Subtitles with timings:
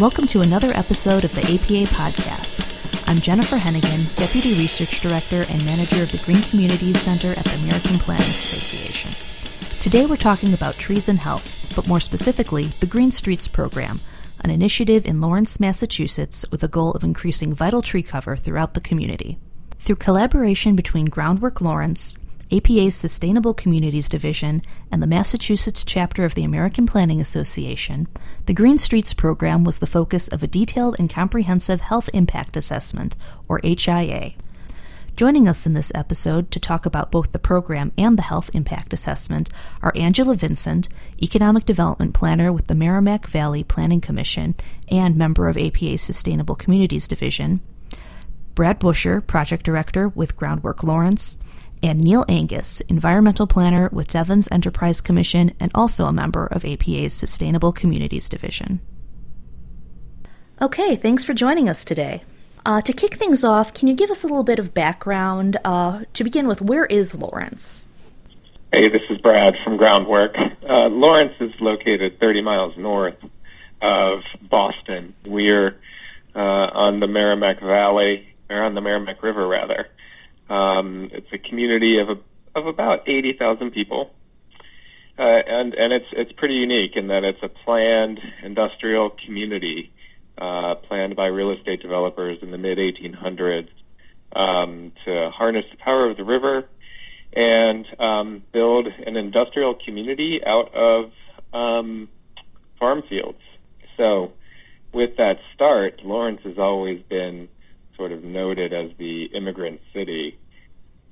[0.00, 3.08] Welcome to another episode of the APA Podcast.
[3.08, 7.60] I'm Jennifer Henaghan, Deputy Research Director and Manager of the Green Communities Center at the
[7.62, 9.12] American Planning Association.
[9.80, 14.00] Today we're talking about trees and health, but more specifically, the Green Streets Program,
[14.40, 18.80] an initiative in Lawrence, Massachusetts with a goal of increasing vital tree cover throughout the
[18.80, 19.38] community.
[19.78, 22.18] Through collaboration between Groundwork Lawrence,
[22.52, 28.06] APA's Sustainable Communities Division, and the Massachusetts chapter of the American Planning Association,
[28.46, 33.16] the Green Streets program was the focus of a detailed and comprehensive health impact assessment,
[33.48, 34.34] or HIA.
[35.16, 38.92] Joining us in this episode to talk about both the program and the health impact
[38.92, 39.48] assessment
[39.80, 40.88] are Angela Vincent,
[41.22, 44.56] Economic Development Planner with the Merrimack Valley Planning Commission
[44.88, 47.60] and member of APA's Sustainable Communities Division,
[48.56, 51.38] Brad Buschur, Project Director with Groundwork Lawrence,
[51.82, 57.14] and Neil Angus, environmental planner with Devens Enterprise Commission and also a member of APA's
[57.14, 58.80] Sustainable Communities Division.
[60.62, 62.22] Okay, thanks for joining us today.
[62.66, 65.56] Uh, to kick things off, can you give us a little bit of background?
[65.64, 67.88] Uh, to begin with, where is Lawrence?
[68.72, 70.34] Hey, this is Brad from Groundwork.
[70.36, 73.16] Uh, Lawrence is located 30 miles north
[73.82, 75.14] of Boston.
[75.28, 75.76] We are
[76.34, 79.86] uh, on the Merrimack Valley, or on the Merrimack River, rather.
[80.48, 84.10] Um, it's a community of a, of about 80,000 people,
[85.18, 89.92] uh, and and it's it's pretty unique in that it's a planned industrial community
[90.38, 93.68] uh, planned by real estate developers in the mid 1800s
[94.34, 96.64] um, to harness the power of the river
[97.34, 101.10] and um, build an industrial community out of
[101.52, 102.08] um,
[102.78, 103.38] farm fields.
[103.96, 104.32] So,
[104.92, 107.48] with that start, Lawrence has always been
[107.96, 110.38] sort of noted as the immigrant city,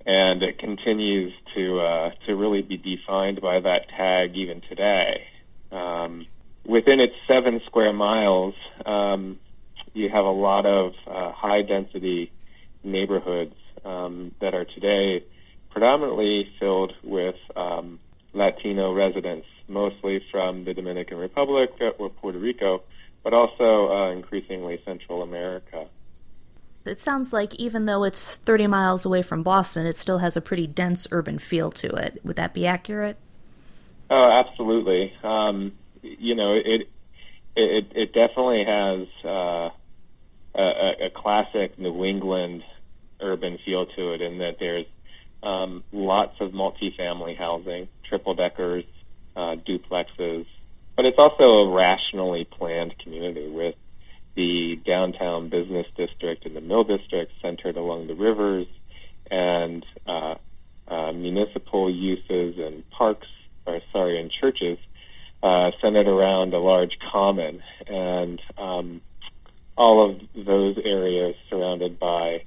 [0.05, 5.25] and it continues to uh, to really be defined by that tag even today.
[5.71, 6.27] Um,
[6.67, 9.39] within its seven square miles, um,
[9.95, 12.33] you have a lot of uh, high density
[12.83, 15.25] neighborhoods um, that are today
[15.71, 17.99] predominantly filled with um,
[18.35, 22.83] Latino residents, mostly from the Dominican Republic or Puerto Rico,
[23.23, 25.87] but also uh, increasingly Central America.
[26.87, 30.41] It sounds like even though it's 30 miles away from Boston, it still has a
[30.41, 32.21] pretty dense urban feel to it.
[32.25, 33.17] Would that be accurate?
[34.11, 35.13] Oh, absolutely.
[35.23, 35.73] Um,
[36.03, 36.89] you know, it
[37.57, 39.71] it it definitely has uh,
[40.55, 42.63] a, a classic New England
[43.21, 44.87] urban feel to it, in that there's
[45.43, 48.85] um, lots of multifamily housing, triple deckers,
[49.37, 50.47] uh, duplexes,
[50.97, 53.75] but it's also a rationally planned community with
[54.35, 58.67] the downtown business district and the mill district centered along the rivers,
[59.31, 60.35] and uh,
[60.89, 63.29] uh, municipal uses and parks,
[63.67, 64.79] or sorry, and churches
[65.43, 69.01] uh, centered around a large common, and um,
[69.77, 72.45] all of those areas surrounded by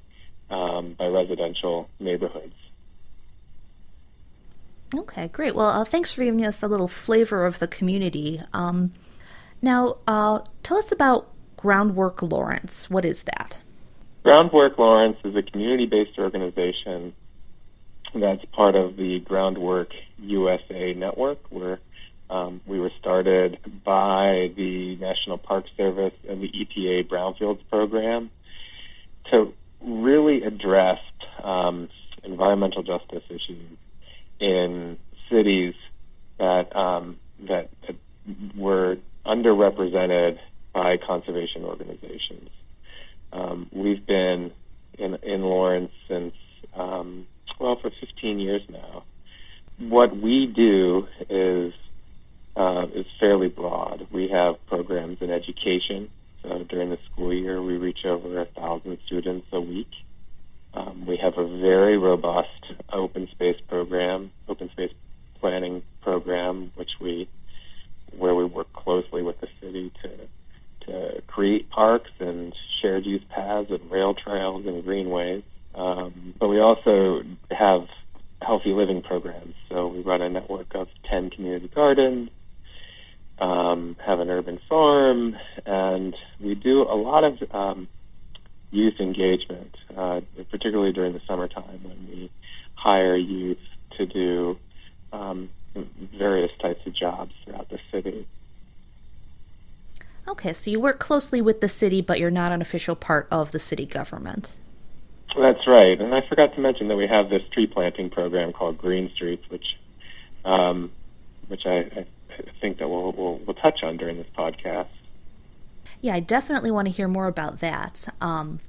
[0.48, 2.54] um, by residential neighborhoods.
[4.94, 5.54] Okay, great.
[5.54, 8.40] Well, uh, thanks for giving us a little flavor of the community.
[8.52, 8.92] Um,
[9.60, 12.90] now, uh, tell us about Groundwork Lawrence.
[12.90, 13.62] What is that?
[14.22, 17.14] Groundwork Lawrence is a community based organization
[18.14, 21.78] that's part of the Groundwork USA network, where
[22.28, 28.30] um, we were started by the National Park Service and the EPA Brownfields program
[29.30, 30.98] to really address
[31.42, 31.88] um,
[32.24, 33.78] environmental justice issues
[34.40, 34.96] in
[35.30, 35.74] cities
[36.38, 37.18] that um,
[37.48, 37.96] that, that
[38.56, 40.38] were underrepresented
[40.76, 42.50] by conservation organizations.
[43.32, 44.52] Um, we've been
[44.98, 46.34] in, in Lawrence since,
[46.74, 47.26] um,
[47.58, 49.04] well, for 15 years now.
[49.78, 51.72] What we do is
[52.56, 54.06] uh, is fairly broad.
[54.12, 56.10] We have programs in education.
[56.42, 59.90] So during the school year, we reach over a thousand students a week.
[60.74, 64.92] Um, we have a very robust open space program, open space
[65.40, 67.28] planning program, which we
[68.16, 70.10] where we work closely with the city to
[71.26, 75.42] create parks and shared use paths and rail trails and greenways.
[75.74, 77.82] Um, but we also have
[78.40, 79.54] healthy living programs.
[79.68, 82.30] So we run a network of 10 community gardens,
[83.38, 87.88] um, have an urban farm, and we do a lot of um,
[88.70, 92.30] youth engagement, uh, particularly during the summertime when we
[92.74, 93.58] hire youth
[93.98, 94.58] to do
[95.12, 95.50] um,
[96.18, 98.26] various types of jobs throughout the city.
[100.28, 103.52] Okay, so you work closely with the city, but you're not an official part of
[103.52, 104.56] the city government.
[105.38, 108.78] That's right, and I forgot to mention that we have this tree planting program called
[108.78, 109.64] Green Streets, which,
[110.44, 110.90] um,
[111.48, 112.06] which I, I
[112.60, 114.88] think that we'll, we'll, we'll touch on during this podcast.
[116.00, 118.08] Yeah, I definitely want to hear more about that.
[118.20, 118.60] Um,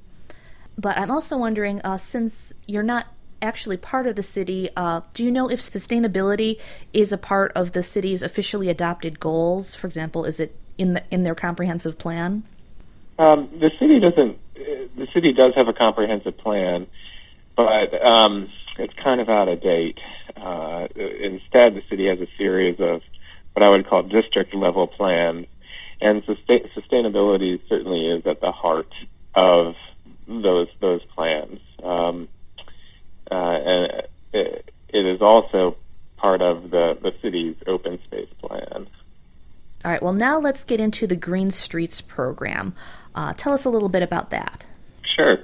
[0.76, 3.06] but I'm also wondering, uh, since you're not
[3.40, 6.60] actually part of the city, uh, do you know if sustainability
[6.92, 9.74] is a part of the city's officially adopted goals?
[9.74, 12.44] For example, is it in the in their comprehensive plan?
[13.18, 14.38] Um, the city doesn't.
[14.54, 16.86] The city does have a comprehensive plan,
[17.56, 18.48] but um,
[18.78, 19.98] it's kind of out of date.
[20.36, 23.02] Uh, instead, the city has a series of
[23.52, 25.46] what I would call district level plans,
[26.00, 28.92] and sustain- sustainability certainly is at the heart
[29.34, 29.74] of
[30.26, 31.60] those those plans.
[31.82, 32.28] Um,
[33.30, 34.02] uh, and
[34.32, 35.76] it, it is also
[36.16, 38.88] part of the, the city's open space plan.
[39.84, 42.74] All right, well, now let's get into the Green Streets program.
[43.14, 44.66] Uh, tell us a little bit about that.
[45.16, 45.38] Sure.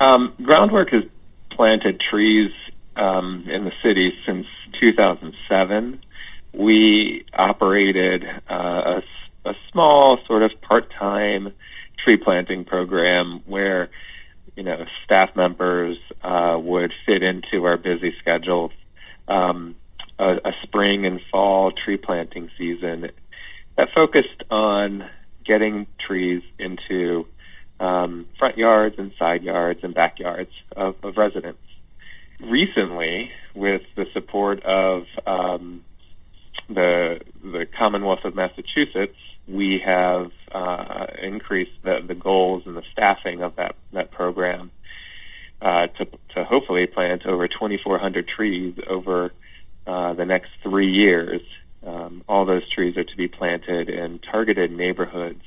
[0.00, 1.04] Um, Groundwork has
[1.50, 2.50] planted trees
[2.96, 4.46] um, in the city since
[4.80, 6.00] 2007.
[6.54, 9.02] We operated uh, a,
[9.44, 11.52] a small, sort of part time
[12.02, 13.90] tree planting program where
[14.56, 18.72] you know staff members uh, would fit into our busy schedules.
[19.28, 19.76] Um,
[20.18, 23.10] a, a spring and fall tree planting season
[23.80, 25.08] that focused on
[25.46, 27.26] getting trees into
[27.78, 31.62] um, front yards and side yards and backyards of, of residents.
[32.40, 35.82] Recently, with the support of um,
[36.68, 39.16] the the Commonwealth of Massachusetts,
[39.48, 44.70] we have uh, increased the, the goals and the staffing of that that program
[45.62, 46.04] uh, to
[46.34, 49.32] to hopefully plant over 2,400 trees over
[49.86, 51.40] uh, the next three years.
[52.30, 55.42] All those trees are to be planted in targeted neighborhoods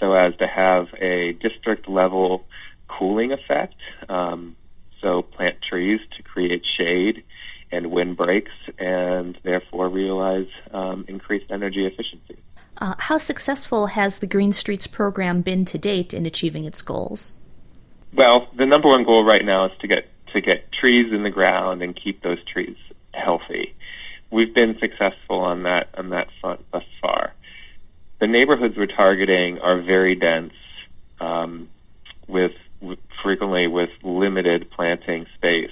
[0.00, 2.44] so as to have a district level
[2.88, 3.76] cooling effect.
[4.08, 4.56] Um,
[5.00, 7.22] so plant trees to create shade
[7.70, 12.42] and wind breaks and therefore realize um, increased energy efficiency.
[12.78, 17.36] Uh, how successful has the Green Streets program been to date in achieving its goals?
[18.12, 21.30] Well, the number one goal right now is to get to get trees in the
[21.30, 22.76] ground and keep those trees
[23.14, 23.74] healthy.
[24.30, 27.32] We've been successful on that on that front thus far.
[28.20, 30.54] The neighborhoods we're targeting are very dense,
[31.20, 31.68] um,
[32.26, 32.52] with,
[33.22, 35.70] frequently with limited planting space.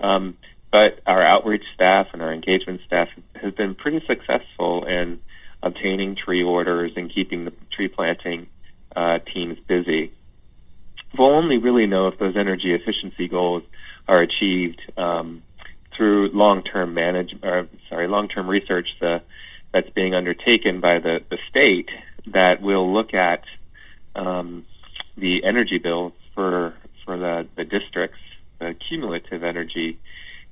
[0.00, 0.36] Um,
[0.72, 3.08] but our outreach staff and our engagement staff
[3.40, 5.20] has been pretty successful in
[5.62, 8.48] obtaining tree orders and keeping the tree planting
[8.96, 10.12] uh, teams busy.
[11.16, 13.62] We'll only really know if those energy efficiency goals
[14.08, 15.42] are achieved um,
[16.00, 19.20] through long-term manage, or, sorry, long-term research the,
[19.70, 21.90] that's being undertaken by the, the state
[22.32, 23.42] that will look at
[24.16, 24.64] um,
[25.18, 26.72] the energy bills for
[27.04, 28.16] for the, the districts,
[28.60, 29.98] the cumulative energy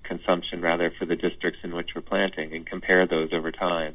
[0.03, 3.95] consumption rather for the districts in which we're planting, and compare those over time.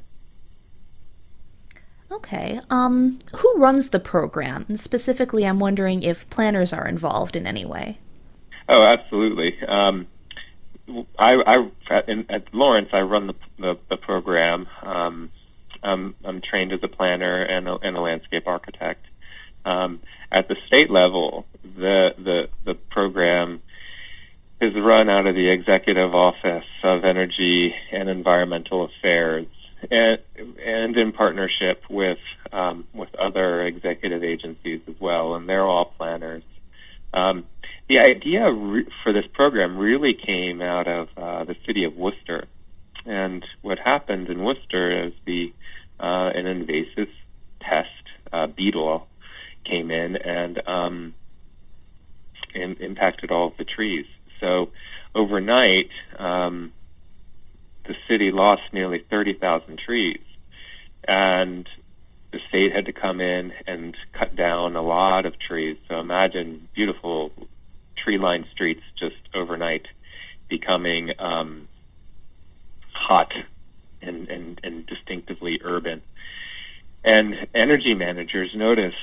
[2.12, 2.60] Okay.
[2.72, 4.66] Um, who runs the program?
[4.68, 8.00] And specifically, I'm wondering if planners are involved in any way.
[8.68, 9.56] Oh, absolutely.
[9.68, 10.08] Um,
[11.18, 14.68] I, I at, in, at Lawrence, I run the the, the program.
[14.84, 15.32] Um,
[15.82, 19.06] I'm, I'm trained as a planner and a, and a landscape architect.
[19.66, 20.00] Um,
[20.32, 23.62] at the state level, the the the program
[24.62, 29.48] is run out of the Executive Office of Energy and Environmental Affairs
[29.92, 32.18] and, and in partnership with
[32.52, 36.44] um, with other executive agencies as well, and they're all planners.
[37.14, 37.46] Um,
[37.94, 42.48] the idea re- for this program really came out of uh, the city of Worcester,
[43.06, 45.54] and what happened in Worcester is the
[46.00, 47.10] uh, an invasive
[47.60, 47.88] pest
[48.32, 49.08] uh, beetle
[49.66, 51.14] came in and um,
[52.56, 54.06] in, impacted all of the trees.
[54.40, 54.70] So
[55.14, 56.74] overnight, um,
[57.86, 60.20] the city lost nearly 30,000 trees.
[61.08, 61.70] And
[62.32, 65.78] the state had to come in and cut down a lot of trees.
[65.88, 67.32] So imagine beautiful
[68.04, 69.88] tree lined streets just overnight
[70.50, 71.68] becoming um,
[72.94, 73.32] hot
[74.02, 76.02] and, and, and distinctively urban.
[77.04, 78.96] And energy managers noticed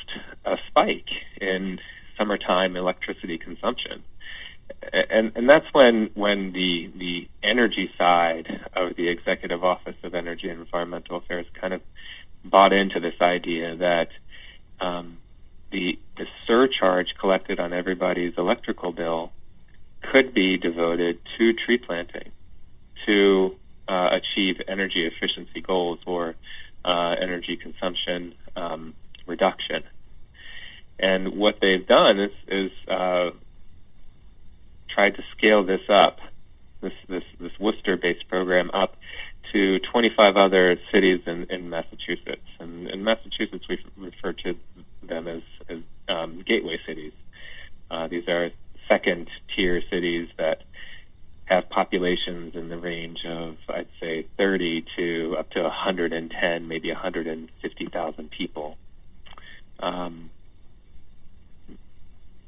[0.45, 1.09] a spike
[1.41, 1.79] in
[2.17, 4.03] summertime electricity consumption
[4.93, 10.49] and and that's when when the the energy side of the executive office of energy
[10.49, 11.81] and environmental affairs kind of
[12.45, 14.09] bought into this idea that
[14.81, 15.19] um,
[15.73, 19.33] the the surcharge collected on everybody's electrical bill
[20.13, 22.33] could be devoted to tree planting
[23.07, 23.55] to
[23.89, 26.35] uh, achieve energy efficiency goals or
[26.85, 28.95] uh, energy consumption um,
[29.27, 29.83] reduction.
[30.99, 33.31] And what they've done is, is uh,
[34.95, 36.19] tried to scale this up,
[36.83, 38.97] this this, this Worcester-based program up
[39.53, 42.47] to 25 other cities in, in Massachusetts.
[42.59, 44.55] And in Massachusetts, we refer to
[45.07, 45.79] them as, as
[46.09, 47.13] um, gateway cities.
[47.91, 48.51] Uh, these are
[48.89, 50.63] second tier cities that
[51.45, 58.31] have populations in the range of, I'd say, 30 to up to 110, maybe 150,000
[58.31, 58.77] people.
[59.81, 60.31] Um,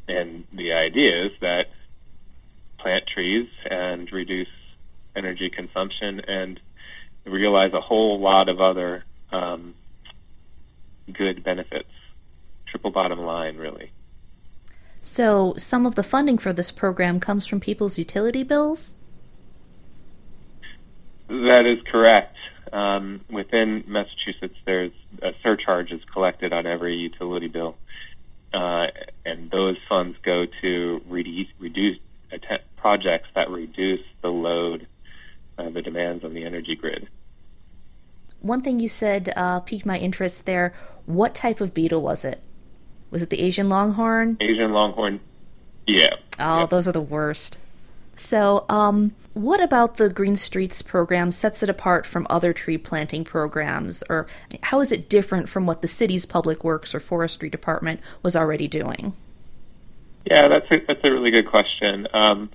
[0.06, 1.64] and the idea is that
[2.78, 4.48] plant trees and reduce
[5.16, 6.60] energy consumption and
[7.24, 9.74] realize a whole lot of other um,
[11.12, 11.88] good benefits.
[12.66, 13.90] Triple bottom line, really.
[15.02, 18.98] So, some of the funding for this program comes from people's utility bills?
[21.28, 22.36] That is correct.
[22.72, 27.76] Um, within Massachusetts, there's a surcharge is collected on every utility bill,
[28.54, 28.86] uh,
[29.26, 31.98] and those funds go to reduce, reduce
[32.76, 34.86] projects that reduce the load,
[35.62, 37.08] uh, the demands on the energy grid.
[38.40, 40.74] One thing you said uh, piqued my interest there.
[41.06, 42.42] What type of beetle was it?
[43.10, 44.38] Was it the Asian longhorn?
[44.40, 45.20] Asian longhorn.
[45.86, 46.14] Yeah.
[46.38, 47.58] Oh, those are the worst.
[48.16, 53.24] So, um, what about the Green Streets program sets it apart from other tree planting
[53.24, 54.26] programs, or
[54.62, 58.68] how is it different from what the city's public works or forestry department was already
[58.68, 59.14] doing?
[60.26, 62.06] Yeah, that's a, that's a really good question.
[62.12, 62.50] Um,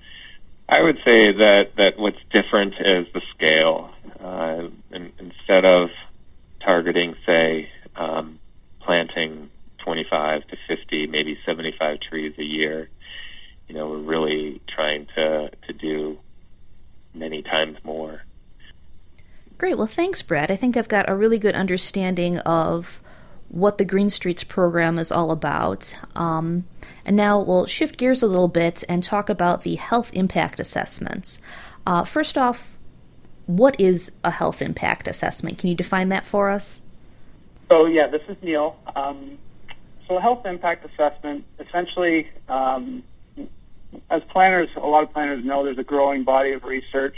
[0.68, 3.90] I would say that, that what's different is the scale.
[4.20, 5.88] Uh, in, instead of
[6.60, 8.38] targeting, say, um,
[8.80, 12.90] planting 25 to 50, maybe 75 trees a year,
[13.66, 16.18] you know, we're really trying to, to do
[17.14, 18.22] many times more.
[19.56, 19.76] Great.
[19.76, 20.50] Well, thanks, Brad.
[20.50, 23.00] I think I've got a really good understanding of
[23.48, 25.94] what the Green Streets program is all about.
[26.14, 26.66] Um,
[27.04, 31.40] and now we'll shift gears a little bit and talk about the health impact assessments.
[31.86, 32.78] Uh, first off,
[33.46, 35.58] what is a health impact assessment?
[35.58, 36.86] Can you define that for us?
[37.68, 38.76] So, yeah, this is Neil.
[38.94, 39.38] Um,
[40.06, 43.02] so, a health impact assessment essentially, um,
[44.10, 47.16] as planners, a lot of planners know there's a growing body of research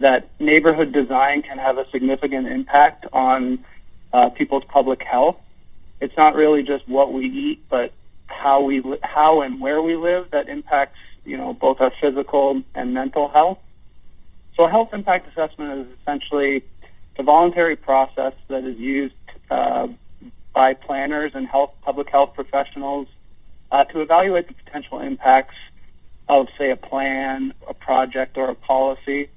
[0.00, 3.64] that neighborhood design can have a significant impact on
[4.12, 5.36] uh, people's public health.
[6.00, 7.92] It's not really just what we eat, but
[8.26, 12.94] how we how and where we live that impacts you know both our physical and
[12.94, 13.58] mental health.
[14.56, 16.62] So a health impact assessment is essentially
[17.18, 19.14] a voluntary process that is used
[19.50, 19.88] uh,
[20.54, 23.08] by planners and health public health professionals
[23.70, 25.54] uh, to evaluate the potential impacts
[26.28, 29.28] of, say, a plan, a project, or a policy,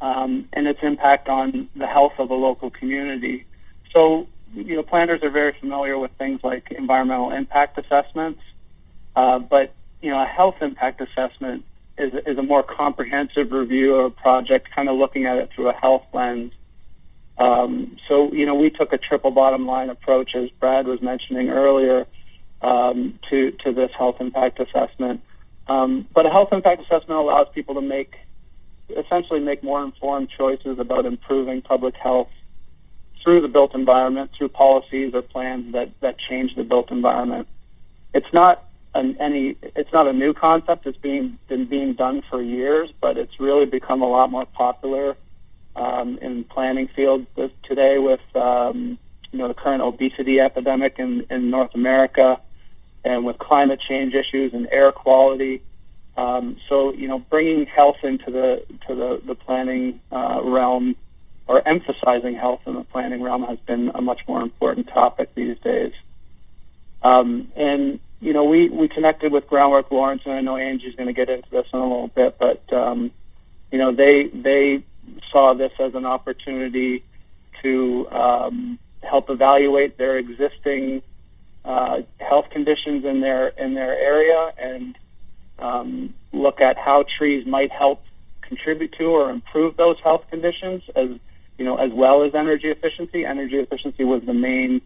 [0.00, 3.46] um, and its impact on the health of a local community.
[3.92, 8.40] So you know, planners are very familiar with things like environmental impact assessments,
[9.16, 11.64] uh, but you know, a health impact assessment
[11.96, 15.68] is, is a more comprehensive review of a project, kind of looking at it through
[15.68, 16.52] a health lens.
[17.36, 21.50] Um, so, you know, we took a triple bottom line approach, as Brad was mentioning
[21.50, 22.06] earlier,
[22.62, 25.22] um, to to this health impact assessment.
[25.68, 28.14] Um, but a health impact assessment allows people to make
[28.96, 32.28] essentially make more informed choices about improving public health
[33.22, 37.48] through the built environment, through policies or plans that, that change the built environment.
[38.14, 40.86] It's not an, any, it's not a new concept.
[40.86, 45.16] It's being been being done for years, but it's really become a lot more popular
[45.76, 47.26] um, in planning field
[47.64, 48.98] today with um,
[49.30, 52.40] you know the current obesity epidemic in, in North America,
[53.04, 55.62] and with climate change issues and air quality.
[56.16, 60.96] Um, so you know, bringing health into the to the the planning uh, realm
[61.48, 65.58] or emphasizing health in the planning realm has been a much more important topic these
[65.60, 65.92] days.
[67.02, 71.06] Um, and you know, we we connected with Groundwork Lawrence, and I know Angie's going
[71.06, 73.10] to get into this in a little bit, but um,
[73.72, 74.84] you know, they they
[75.32, 77.02] saw this as an opportunity
[77.62, 81.02] to um, help evaluate their existing
[81.64, 84.98] uh, health conditions in their in their area and
[85.58, 88.02] um, look at how trees might help
[88.42, 91.08] contribute to or improve those health conditions as
[91.58, 93.24] you know, as well as energy efficiency.
[93.24, 94.80] Energy efficiency was the main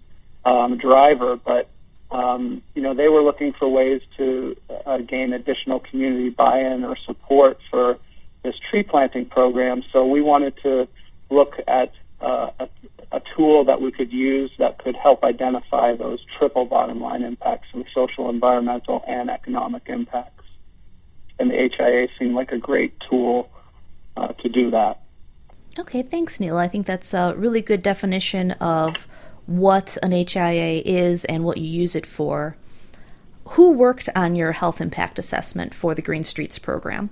[0.44, 1.68] um, driver, but
[2.10, 6.96] um, you know, they were looking for ways to uh, gain additional community buy-in or
[7.06, 7.98] support for
[8.44, 9.82] this tree planting program.
[9.92, 10.88] So we wanted to
[11.30, 12.68] look at uh, a,
[13.12, 17.68] a tool that we could use that could help identify those triple bottom line impacts
[17.74, 20.44] of social, environmental, and economic impacts.
[21.38, 23.50] And the HIA seemed like a great tool
[24.16, 25.00] uh, to do that.
[25.78, 26.58] Okay, thanks, Neil.
[26.58, 29.06] I think that's a really good definition of
[29.46, 32.56] what an HIA is and what you use it for.
[33.56, 37.10] Who worked on your health impact assessment for the Green Streets program?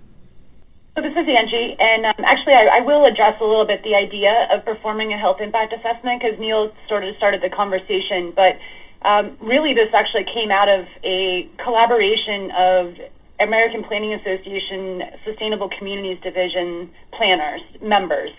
[0.97, 3.95] So this is Angie, and um, actually, I, I, will address a little bit the
[3.95, 8.35] idea of performing a health impact assessment because Neil sort of started the conversation.
[8.35, 8.59] But
[9.07, 12.95] um, really, this actually came out of a collaboration of
[13.41, 18.31] American Planning Association Sustainable Communities Division planners, members,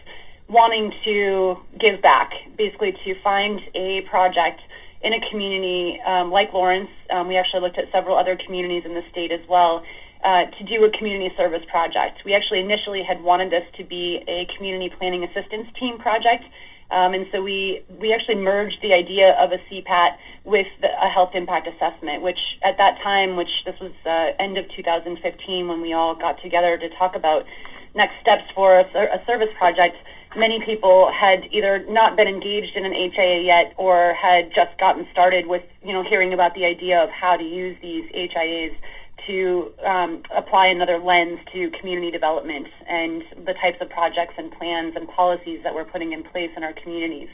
[0.48, 4.62] wanting to give back, basically to find a project
[5.02, 6.90] in a community um, like Lawrence.
[7.10, 9.82] Um, we actually looked at several other communities in the state as well.
[10.24, 12.22] Uh, to do a community service project.
[12.24, 16.46] We actually initially had wanted this to be a community planning assistance team project,
[16.92, 21.10] um, and so we we actually merged the idea of a CPAT with the, a
[21.10, 25.82] health impact assessment, which at that time, which this was uh, end of 2015 when
[25.82, 27.46] we all got together to talk about
[27.96, 29.96] next steps for a, a service project
[30.36, 35.06] many people had either not been engaged in an HIA yet or had just gotten
[35.12, 38.76] started with, you know, hearing about the idea of how to use these HIAs
[39.28, 44.94] to um, apply another lens to community development and the types of projects and plans
[44.96, 47.30] and policies that we're putting in place in our communities.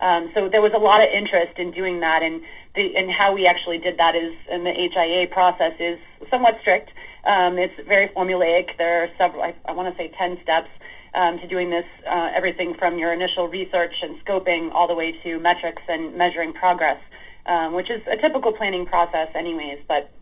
[0.00, 2.42] Um, so there was a lot of interest in doing that, and
[2.74, 6.90] the, and how we actually did that is, and the HIA process is somewhat strict.
[7.24, 8.76] Um, it's very formulaic.
[8.76, 10.68] There are several, I, I want to say, ten steps
[11.16, 15.16] um, to doing this, uh, everything from your initial research and scoping all the way
[15.24, 17.00] to metrics and measuring progress,
[17.46, 19.80] um, which is a typical planning process, anyways.
[19.88, 20.12] But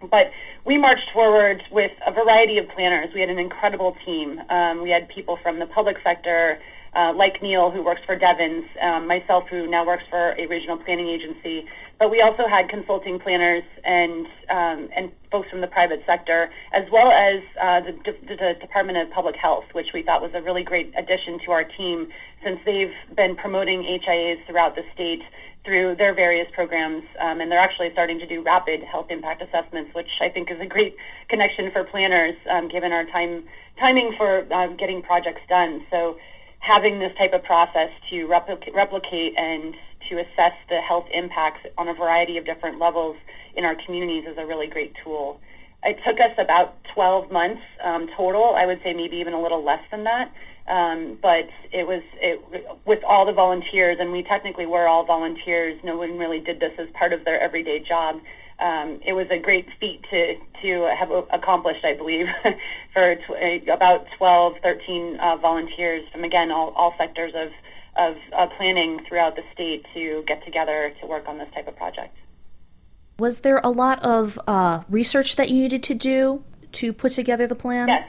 [0.00, 0.32] but
[0.64, 3.10] we marched forward with a variety of planners.
[3.14, 4.40] We had an incredible team.
[4.48, 6.58] Um, we had people from the public sector,
[6.96, 10.78] uh, like Neil, who works for Devens, um, myself, who now works for a regional
[10.78, 11.66] planning agency.
[11.98, 16.88] But we also had consulting planners and um, and folks from the private sector, as
[16.90, 20.64] well as uh, the, the Department of Public Health, which we thought was a really
[20.64, 22.08] great addition to our team,
[22.42, 25.20] since they've been promoting HIAs throughout the state
[25.64, 29.94] through their various programs, um, and they're actually starting to do rapid health impact assessments,
[29.94, 30.96] which I think is a great
[31.28, 33.44] connection for planners, um, given our time
[33.78, 35.84] timing for uh, getting projects done.
[35.90, 36.16] So
[36.60, 39.74] having this type of process to replicate, replicate and
[40.08, 43.16] to assess the health impacts on a variety of different levels
[43.56, 45.40] in our communities is a really great tool.
[45.82, 48.54] It took us about 12 months um, total.
[48.56, 50.30] I would say maybe even a little less than that.
[50.70, 52.38] Um, but it was it,
[52.86, 55.76] with all the volunteers, and we technically were all volunteers.
[55.82, 58.20] No one really did this as part of their everyday job
[58.60, 62.26] um, it was a great feat to to have accomplished, I believe,
[62.92, 67.48] for tw- about 12, 13 uh, volunteers from again all, all sectors of
[67.96, 71.76] of uh, planning throughout the state to get together to work on this type of
[71.76, 72.14] project.
[73.18, 77.46] Was there a lot of uh, research that you needed to do to put together
[77.46, 77.88] the plan?
[77.88, 78.08] Yes.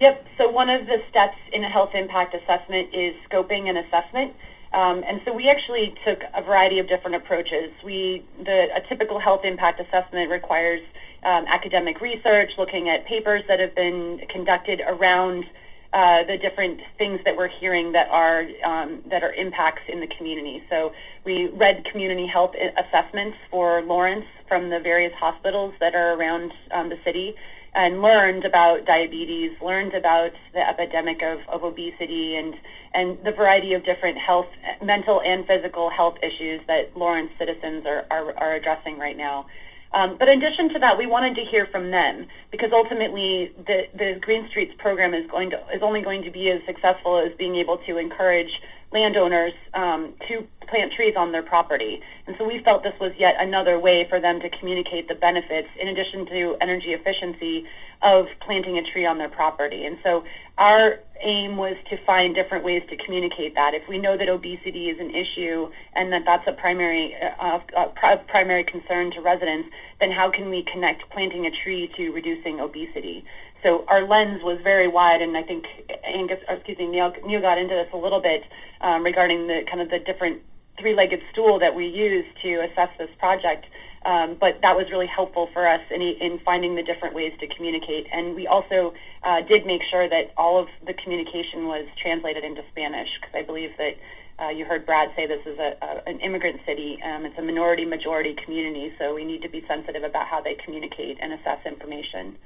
[0.00, 0.24] Yep.
[0.38, 4.32] So one of the steps in a health impact assessment is scoping and assessment.
[4.72, 7.68] Um, and so we actually took a variety of different approaches.
[7.84, 10.80] We, the, a typical health impact assessment requires
[11.22, 15.44] um, academic research, looking at papers that have been conducted around
[15.92, 20.06] uh, the different things that we're hearing that are um, that are impacts in the
[20.16, 20.62] community.
[20.70, 20.92] So
[21.26, 26.88] we read community health assessments for Lawrence from the various hospitals that are around um,
[26.88, 27.34] the city
[27.74, 32.54] and learned about diabetes, learned about the epidemic of, of obesity and,
[32.94, 34.46] and the variety of different health,
[34.82, 39.46] mental and physical health issues that Lawrence citizens are, are, are addressing right now.
[39.92, 43.90] Um, but in addition to that, we wanted to hear from them because ultimately the,
[43.94, 47.36] the Green Streets program is going to is only going to be as successful as
[47.36, 48.50] being able to encourage
[48.92, 52.00] landowners um, to plant trees on their property.
[52.26, 55.68] And so we felt this was yet another way for them to communicate the benefits,
[55.80, 57.66] in addition to energy efficiency,
[58.02, 59.84] of planting a tree on their property.
[59.84, 60.24] And so
[60.58, 63.74] our aim was to find different ways to communicate that.
[63.74, 68.16] If we know that obesity is an issue and that that's a primary uh, a
[68.28, 69.68] primary concern to residents,
[70.00, 73.24] then how can we connect planting a tree to reducing obesity?
[73.62, 75.64] So our lens was very wide, and I think
[76.04, 78.42] Angus, excuse me, Neil, Neil got into this a little bit
[78.80, 80.40] um, regarding the kind of the different
[80.80, 83.66] three-legged stool that we use to assess this project.
[84.00, 87.46] Um, but that was really helpful for us in, in finding the different ways to
[87.52, 88.08] communicate.
[88.10, 92.62] And we also uh, did make sure that all of the communication was translated into
[92.72, 93.94] Spanish, because I believe that
[94.40, 96.96] uh, you heard Brad say this is a, a, an immigrant city.
[97.04, 100.56] Um, it's a minority majority community, so we need to be sensitive about how they
[100.64, 102.40] communicate and assess information.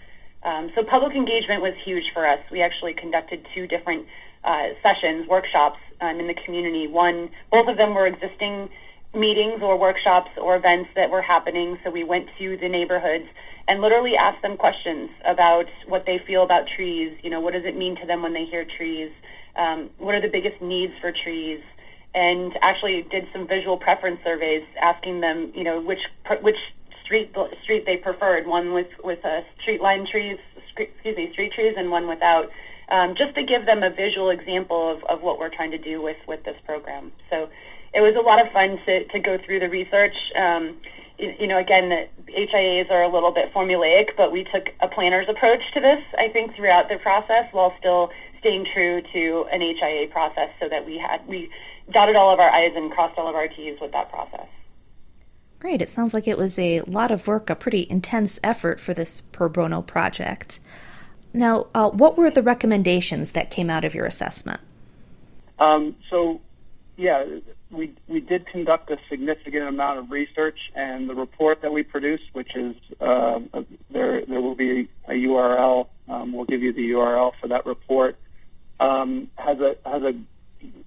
[0.45, 2.39] Um, so public engagement was huge for us.
[2.53, 4.07] We actually conducted two different
[4.45, 6.87] uh, sessions, workshops um, in the community.
[6.87, 8.69] One, both of them were existing
[9.15, 11.79] meetings or workshops or events that were happening.
[11.83, 13.25] So we went to the neighborhoods
[13.67, 17.17] and literally asked them questions about what they feel about trees.
[17.23, 19.11] You know, what does it mean to them when they hear trees?
[19.57, 21.61] Um, what are the biggest needs for trees?
[22.15, 25.99] And actually did some visual preference surveys, asking them, you know, which
[26.43, 26.59] which
[27.05, 30.39] street street they preferred, one with with uh, street line trees,
[30.77, 32.49] excuse me, street trees, and one without,
[32.91, 36.03] um, just to give them a visual example of, of what we're trying to do
[36.03, 37.13] with with this program.
[37.31, 37.49] So
[37.93, 40.17] it was a lot of fun to to go through the research.
[40.35, 40.77] Um,
[41.19, 41.91] you, you know, again,
[42.27, 46.27] HIAs are a little bit formulaic, but we took a planner's approach to this, I
[46.33, 50.99] think, throughout the process while still staying true to an HIA process so that we
[50.99, 51.49] had we
[51.93, 54.49] dotted all of our I's and crossed all of our T's with that process.
[55.65, 55.81] Great.
[55.81, 59.23] It sounds like it was a lot of work, a pretty intense effort for this
[59.23, 60.61] pro bono project.
[61.33, 64.61] Now, uh, what were the recommendations that came out of your assessment?
[65.59, 66.43] Um, so,
[66.99, 67.25] yeah,
[67.71, 72.25] we we did conduct a significant amount of research, and the report that we produced,
[72.35, 73.41] which is uh,
[73.91, 75.87] there, there will be a URL.
[76.11, 78.19] Um, we'll give you the URL for that report.
[78.81, 80.13] Um, has a has a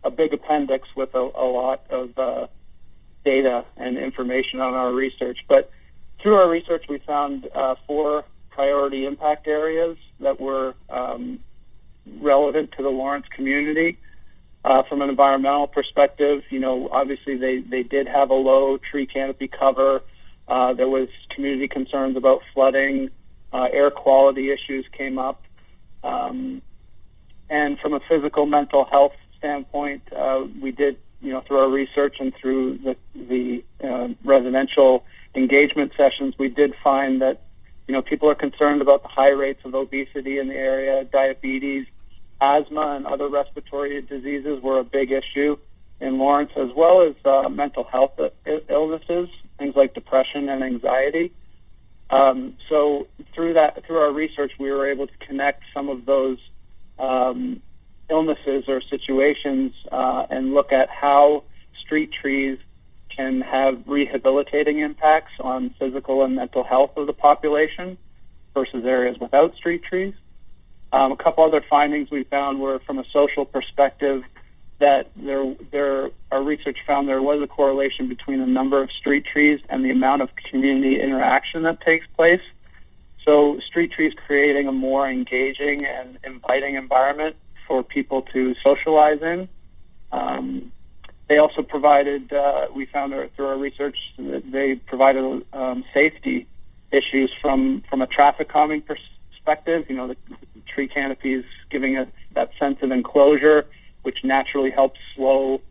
[0.03, 2.47] a big appendix with a, a lot of uh,
[3.23, 5.39] data and information on our research.
[5.47, 5.71] But
[6.21, 11.39] through our research, we found uh, four priority impact areas that were um,
[12.21, 13.97] relevant to the Lawrence community.
[14.65, 19.05] Uh, from an environmental perspective, you know, obviously they, they did have a low tree
[19.05, 20.01] canopy cover.
[20.47, 23.09] Uh, there was community concerns about flooding.
[23.53, 25.41] Uh, air quality issues came up.
[26.03, 26.61] Um,
[27.49, 32.17] and from a physical mental health standpoint, uh, we did, you know, through our research
[32.19, 35.03] and through the, the uh, residential
[35.35, 37.41] engagement sessions, we did find that,
[37.87, 41.85] you know, people are concerned about the high rates of obesity in the area, diabetes,
[42.39, 45.57] asthma, and other respiratory diseases were a big issue
[45.99, 48.19] in Lawrence, as well as uh, mental health
[48.69, 51.31] illnesses, things like depression and anxiety.
[52.09, 56.37] Um, so through that, through our research, we were able to connect some of those
[56.99, 57.61] um,
[58.09, 61.43] illnesses or situations uh, and look at how
[61.83, 62.57] street trees
[63.15, 67.97] can have rehabilitating impacts on physical and mental health of the population
[68.53, 70.13] versus areas without street trees.
[70.93, 74.23] Um, a couple other findings we found were from a social perspective
[74.79, 79.25] that there, there, our research found there was a correlation between the number of street
[79.31, 82.41] trees and the amount of community interaction that takes place.
[83.25, 87.35] So, street trees creating a more engaging and inviting environment
[87.67, 89.49] for people to socialize in.
[90.11, 90.71] Um,
[91.27, 96.47] they also provided, uh, we found our, through our research, that they provided um, safety
[96.91, 99.85] issues from, from a traffic calming perspective.
[99.89, 100.15] You know, the,
[100.73, 103.65] tree canopies giving a, that sense of enclosure,
[104.03, 105.61] which naturally helps slow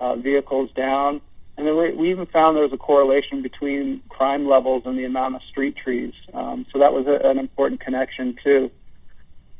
[0.00, 1.20] uh, vehicles down.
[1.56, 5.04] And then we, we even found there was a correlation between crime levels and the
[5.04, 6.12] amount of street trees.
[6.32, 8.70] Um, so that was a, an important connection too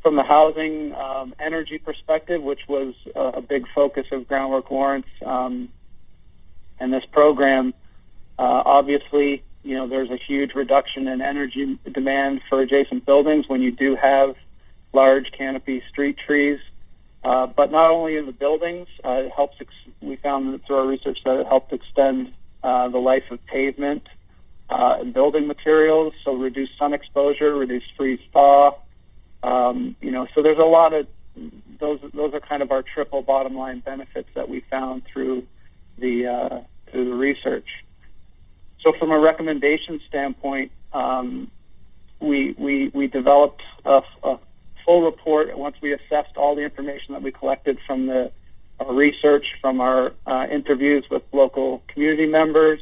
[0.05, 5.07] from the housing um, energy perspective, which was a, a big focus of Groundwork Lawrence
[5.25, 5.71] um,
[6.79, 7.73] and this program,
[8.38, 13.62] uh, obviously, you know, there's a huge reduction in energy demand for adjacent buildings when
[13.62, 14.35] you do have
[14.93, 16.59] large canopy street trees.
[17.25, 19.57] Uh, but not only in the buildings, uh, it helps.
[19.59, 24.03] Ex- we found through our research that it helped extend uh, the life of pavement
[24.69, 28.73] uh, and building materials, so reduce sun exposure, reduce freeze thaw,
[29.44, 31.07] um, you know, so there's a lot of
[31.78, 32.00] those.
[32.14, 35.46] Those are kind of our triple bottom line benefits that we found through
[35.98, 37.66] the uh, through the research.
[38.83, 41.50] So from a recommendation standpoint, um,
[42.20, 44.40] we we we developed a, a
[44.87, 48.33] full report once we assessed all the information that we collected from the
[48.80, 52.80] our research, from our uh, interviews with local community members,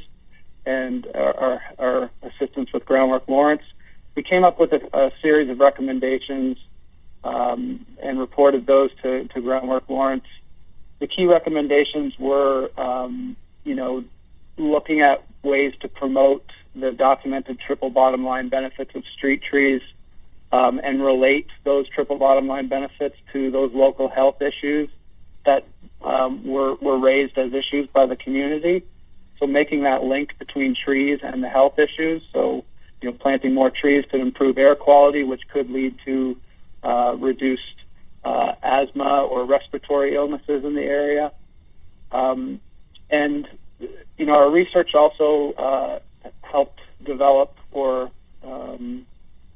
[0.65, 3.63] and our, our, our assistance with Groundwork Lawrence
[4.15, 6.59] we came up with a, a series of recommendations
[7.25, 10.27] um, and reported those to, to Groundwork Lawrence.
[10.99, 14.05] The key recommendations were, um, you know,
[14.57, 16.45] looking at ways to promote
[16.75, 19.83] the documented triple bottom line benefits of street trees
[20.53, 24.89] um, and relate those triple bottom line benefits to those local health issues
[25.45, 25.67] that
[26.03, 28.85] um, were, were raised as issues by the community.
[29.39, 32.23] So making that link between trees and the health issues.
[32.33, 32.65] So
[33.03, 36.37] you know, planting more trees could improve air quality, which could lead to
[36.83, 37.63] uh, reduced
[38.25, 41.33] uh, asthma or respiratory illnesses in the area.
[42.13, 42.61] Um,
[43.11, 43.47] and
[44.17, 45.99] you know, our research also uh,
[46.43, 48.11] helped develop or
[48.45, 49.07] um,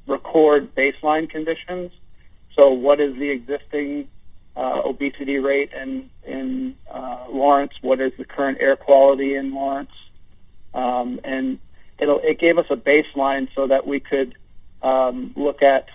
[0.07, 1.91] record baseline conditions.
[2.55, 4.07] So, what is the existing
[4.55, 7.73] uh, obesity rate in in uh, Lawrence?
[7.81, 9.91] What is the current air quality in Lawrence?
[10.73, 11.59] Um, and
[11.99, 14.35] it'll, it gave us a baseline so that we could
[14.81, 15.87] um, look at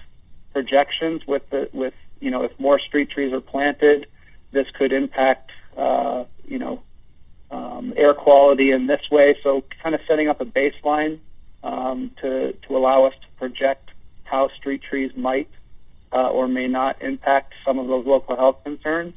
[0.53, 4.07] projections with the, with you know if more street trees are planted,
[4.53, 6.83] this could impact uh, you know
[7.51, 9.37] um, air quality in this way.
[9.43, 11.21] So kind of setting up a baseline
[11.63, 13.91] um, to to allow us to project
[14.25, 15.49] how street trees might
[16.13, 19.15] uh, or may not impact some of those local health concerns.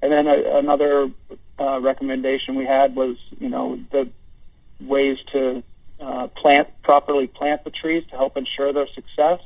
[0.00, 1.10] And then a, another
[1.58, 4.08] uh, recommendation we had was, you know, the
[4.80, 5.62] ways to
[6.02, 9.40] uh, plant properly plant the trees to help ensure their success.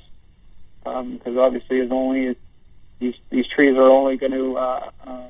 [0.78, 2.36] Because um, obviously, is only
[2.98, 5.28] these these trees are only going to uh, uh,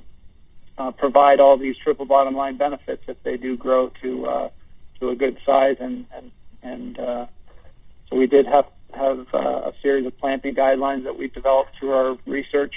[0.79, 4.49] uh, provide all these triple bottom line benefits if they do grow to uh,
[5.01, 6.31] to a good size and and
[6.63, 7.27] and uh,
[8.09, 11.93] so we did have have uh, a series of planting guidelines that we developed through
[11.93, 12.75] our research.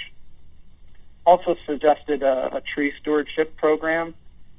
[1.24, 4.14] Also suggested a, a tree stewardship program.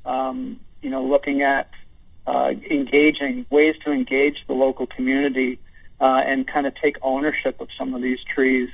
[0.06, 1.70] Um, you know, looking at
[2.28, 5.60] uh, engaging ways to engage the local community
[6.00, 8.70] uh, and kind of take ownership of some of these trees,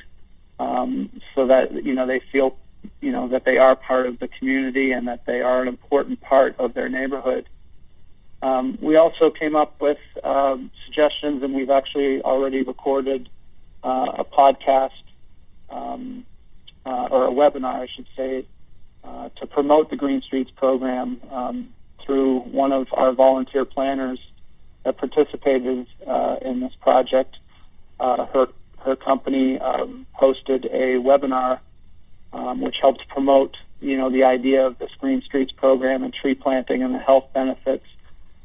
[0.60, 2.56] um, so that you know they feel
[3.02, 6.22] you know that they are part of the community and that they are an important
[6.22, 7.48] part of their neighborhood.
[8.42, 13.30] Um, we also came up with um, suggestions, and we've actually already recorded
[13.84, 14.92] uh, a podcast
[15.70, 16.26] um,
[16.86, 18.46] uh, or a webinar, I should say,
[19.04, 21.74] uh, to promote the Green Streets program um,
[22.08, 24.20] through one of our volunteer planners
[24.84, 27.36] that participated uh, in this project.
[28.00, 28.48] Uh, her
[28.80, 31.60] her company um, hosted a webinar
[32.34, 36.34] um, which helped promote, you know, the idea of the Green Streets program and tree
[36.34, 37.86] planting and the health benefits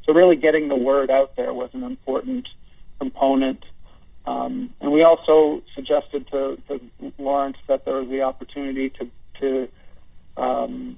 [0.05, 2.49] so really getting the word out there was an important
[2.99, 3.65] component.
[4.27, 6.81] Um, and we also suggested to, to,
[7.19, 9.69] Lawrence that there was the opportunity to, to
[10.37, 10.97] um,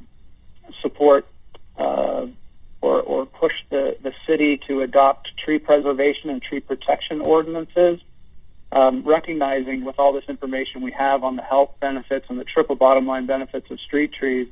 [0.83, 1.27] support
[1.79, 2.27] uh,
[2.85, 7.99] or, or, push the, the city to adopt tree preservation and tree protection ordinances,
[8.73, 12.77] um, recognizing with all this information we have on the health benefits and the triple
[12.77, 14.49] bottom line benefits of street trees,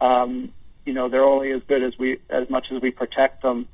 [0.00, 0.52] um,
[0.84, 3.66] you know, they're only as good as we as much as we protect them.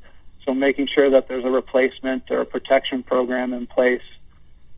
[0.46, 4.02] So making sure that there's a replacement or a protection program in place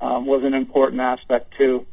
[0.00, 1.86] um, was an important aspect too.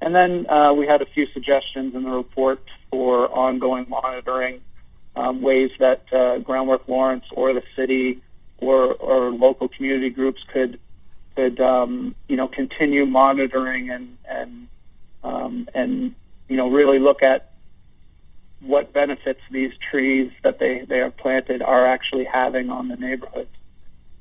[0.00, 4.60] And then uh, we had a few suggestions in the report for ongoing monitoring,
[5.16, 8.20] um, ways that uh, Groundwork Lawrence or the city
[8.58, 10.78] or, or local community groups could
[11.36, 14.68] could um, you know continue monitoring and and
[15.22, 16.14] um, and
[16.48, 17.54] you know really look at
[18.60, 23.48] what benefits these trees that they, they are planted are actually having on the neighborhood.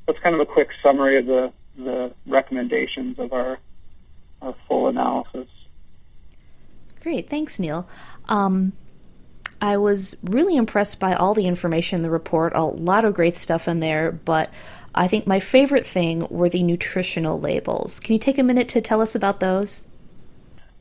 [0.06, 3.58] That's kind of a quick summary of the, the recommendations of our,
[4.42, 5.48] our full analysis.
[7.00, 7.88] Great, thanks, Neil.
[8.28, 8.74] Um,
[9.64, 13.34] I was really impressed by all the information in the report, a lot of great
[13.34, 14.50] stuff in there, but
[14.94, 18.02] I think my favorite thing were the nutritional labels.
[18.02, 19.88] Can you take a minute to tell us about those?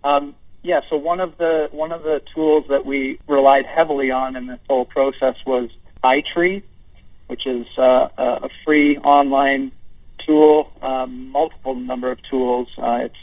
[0.03, 4.35] Um, yeah, so one of the one of the tools that we relied heavily on
[4.35, 5.71] in this whole process was
[6.03, 6.65] iTree,
[7.29, 9.71] which is uh, a free online
[10.27, 12.67] tool, um, multiple number of tools.
[12.77, 13.15] Uh, it's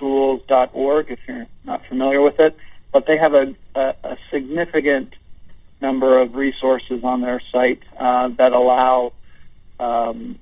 [0.00, 2.56] www.itreetools.org if you're not familiar with it.
[2.92, 5.14] But they have a, a, a significant
[5.80, 9.12] number of resources on their site uh, that allow
[9.78, 10.38] um,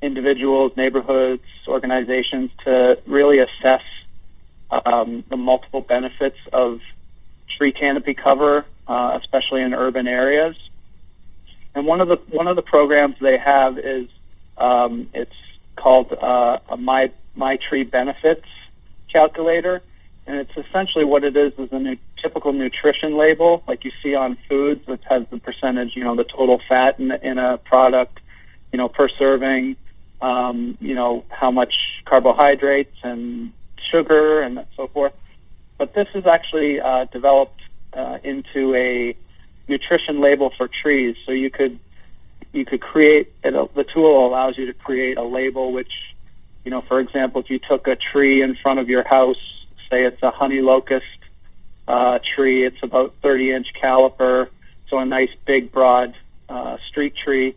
[0.00, 3.82] individuals, neighborhoods, organizations to really assess
[4.70, 6.80] um, the multiple benefits of
[7.56, 10.56] tree canopy cover, uh, especially in urban areas.
[11.74, 14.08] And one of the one of the programs they have is
[14.58, 15.32] um, it's
[15.76, 18.46] called uh, my my tree benefits
[19.12, 19.82] calculator,
[20.26, 24.14] and it's essentially what it is is a new, typical nutrition label, like you see
[24.14, 28.20] on foods, which has the percentage, you know, the total fat in, in a product,
[28.72, 29.76] you know, per serving,
[30.20, 33.52] um, you know, how much carbohydrates and
[33.90, 35.12] sugar and so forth.
[35.78, 37.60] But this is actually uh, developed
[37.92, 39.16] uh, into a
[39.68, 41.16] nutrition label for trees.
[41.26, 41.78] So you could
[42.52, 45.90] you could create it, the tool allows you to create a label which,
[46.64, 49.36] you know, for example, if you took a tree in front of your house,
[49.90, 51.04] say it's a honey locust
[51.88, 54.48] uh, tree, it's about 30 inch caliper,
[54.88, 56.14] so a nice big broad
[56.48, 57.54] uh, street tree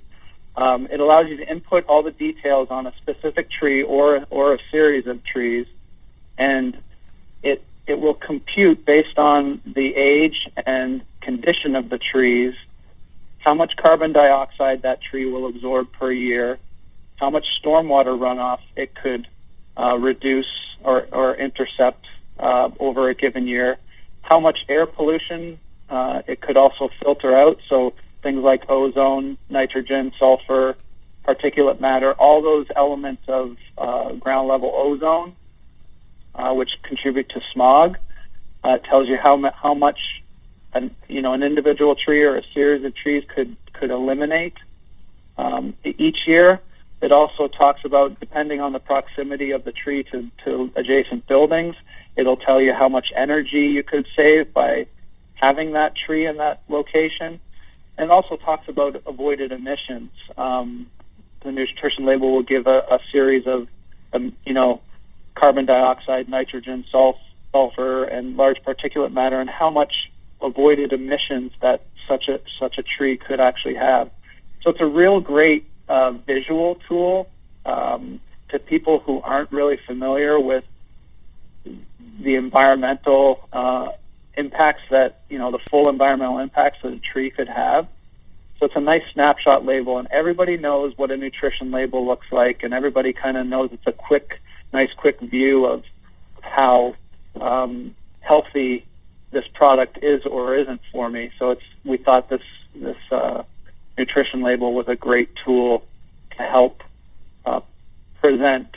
[0.58, 4.54] um, it allows you to input all the details on a specific tree or or
[4.54, 5.68] a series of trees,
[6.38, 6.78] and
[7.44, 12.54] it it will compute based on the age and condition of the trees
[13.40, 16.58] how much carbon dioxide that tree will absorb per year,
[17.18, 19.28] how much stormwater runoff it could
[19.78, 20.46] uh, reduce
[20.84, 22.06] or, or intercept
[22.40, 23.78] uh, over a given year,
[24.22, 27.58] how much air pollution uh, it could also filter out.
[27.70, 30.76] So things like ozone, nitrogen, sulfur,
[31.28, 35.36] particulate matter, all those elements of uh, ground level ozone,
[36.36, 37.98] uh, which contribute to smog.
[38.64, 40.00] Uh, tells you how how much
[40.74, 44.56] an, you know an individual tree or a series of trees could could eliminate
[45.38, 46.60] um, each year.
[47.02, 51.76] It also talks about depending on the proximity of the tree to, to adjacent buildings.
[52.16, 54.88] It'll tell you how much energy you could save by
[55.36, 57.40] having that tree in that location.
[57.98, 60.12] and also talks about avoided emissions.
[60.38, 60.88] Um,
[61.44, 63.68] the nutrition label will give a, a series of,
[64.14, 64.82] um, you know,
[65.36, 67.16] carbon dioxide, nitrogen, sulf,
[67.52, 69.94] sulfur, and large particulate matter, and how much
[70.42, 74.10] avoided emissions that such a such a tree could actually have.
[74.62, 77.30] So it's a real great uh, visual tool
[77.66, 78.20] um,
[78.50, 80.64] to people who aren't really familiar with
[82.20, 83.90] the environmental uh,
[84.38, 87.88] impacts that you know the full environmental impacts that a tree could have.
[88.60, 92.64] So it's a nice snapshot label, and everybody knows what a nutrition label looks like,
[92.64, 94.40] and everybody kind of knows it's a quick,
[94.72, 95.84] nice, quick view of
[96.40, 96.96] how
[97.42, 98.86] um, healthy
[99.32, 101.32] this product is or isn't for me.
[101.38, 102.42] So it's we thought this
[102.74, 103.44] this uh,
[103.98, 105.84] nutrition label was a great tool
[106.38, 106.82] to help
[107.46, 107.62] uh,
[108.22, 108.68] present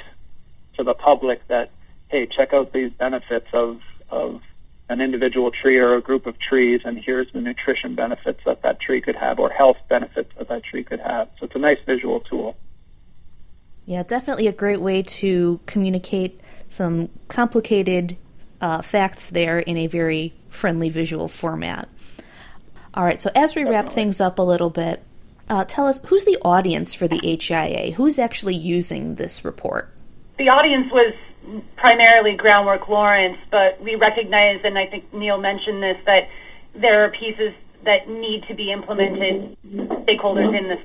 [0.76, 1.70] to the public that
[2.08, 4.40] hey, check out these benefits of of
[4.88, 8.80] an individual tree or a group of trees, and here's the nutrition benefits that that
[8.80, 11.28] tree could have, or health benefits that that tree could have.
[11.38, 12.56] So it's a nice visual tool.
[13.84, 18.16] Yeah, definitely a great way to communicate some complicated
[18.60, 21.88] uh, facts there in a very friendly visual format.
[22.94, 23.76] All right, so as we definitely.
[23.76, 25.02] wrap things up a little bit,
[25.48, 27.92] uh, tell us who's the audience for the HIA?
[27.92, 29.92] Who's actually using this report?
[30.38, 31.14] The audience was
[31.76, 36.28] primarily groundwork Lawrence, but we recognize, and I think Neil mentioned this, that
[36.74, 40.76] there are pieces that need to be implemented, stakeholders in the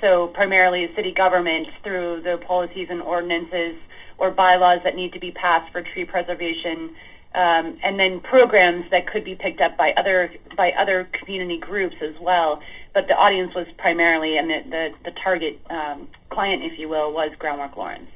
[0.00, 3.74] so primarily city government through the policies and ordinances
[4.18, 6.94] or bylaws that need to be passed for tree preservation,
[7.34, 11.96] um, and then programs that could be picked up by other by other community groups
[12.02, 12.60] as well.
[12.94, 17.12] But the audience was primarily, and the the, the target um, client, if you will,
[17.12, 18.10] was Groundwork Lawrence.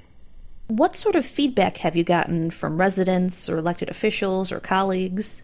[0.69, 5.43] What sort of feedback have you gotten from residents or elected officials or colleagues?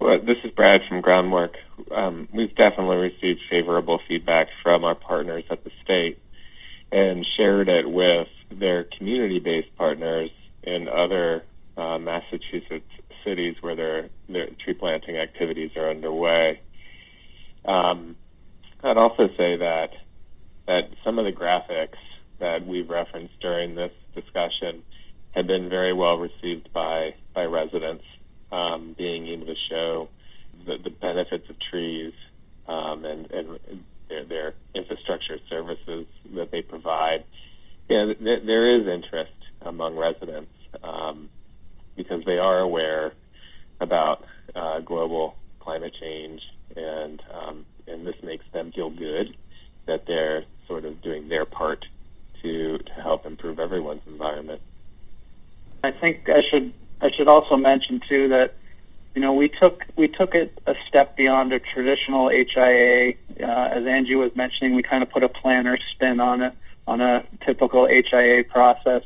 [0.00, 1.54] Well, this is Brad from Groundwork.
[1.94, 6.18] Um, we've definitely received favorable feedback from our partners at the state
[6.90, 10.30] and shared it with their community based partners
[10.62, 11.44] in other
[11.76, 12.90] uh, Massachusetts
[13.24, 16.60] cities where their, their tree planting activities are underway.
[17.64, 18.16] Um,
[18.84, 19.88] I'd also say that
[20.66, 21.98] that some of the graphics
[22.38, 24.82] that we've referenced during this discussion
[25.32, 28.04] have been very well received by by residents,
[28.52, 30.08] um, being able to show
[30.66, 32.12] the, the benefits of trees
[32.68, 33.58] um, and, and
[34.08, 37.24] their, their, infrastructure services that they provide.
[37.88, 40.50] Yeah, th- there is interest among residents
[40.82, 41.28] um,
[41.96, 43.12] because they are aware
[43.80, 46.40] about uh, global climate change,
[46.76, 49.36] and um, and this makes them feel good
[49.86, 51.84] that they're sort of doing their part
[52.42, 54.60] to to help improve everyone's environment.
[55.82, 58.54] I think I should I should also mention too that
[59.14, 63.14] you know we took we took it a step beyond a traditional HIA.
[63.40, 66.54] Uh, as Angie was mentioning, we kind of put a planner spin on it
[66.86, 69.02] on a typical HIA process.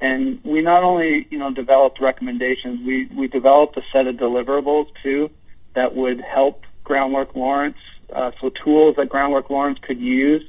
[0.00, 4.88] And we not only, you know, developed recommendations, we, we developed a set of deliverables
[5.02, 5.30] too
[5.74, 7.76] that would help Groundwork Lawrence,
[8.14, 10.42] uh, so tools that Groundwork Lawrence could use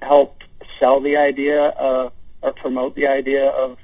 [0.00, 0.38] to help
[0.78, 2.10] sell the idea uh,
[2.42, 3.78] or promote the idea of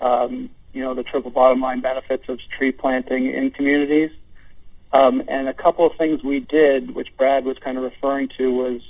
[0.00, 4.10] um, you know the triple bottom line benefits of tree planting in communities.
[4.92, 8.52] Um, and a couple of things we did, which Brad was kind of referring to,
[8.52, 8.80] was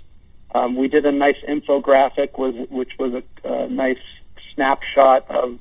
[0.54, 3.98] um, we did a nice infographic, was which was a, a nice
[4.54, 5.58] snapshot of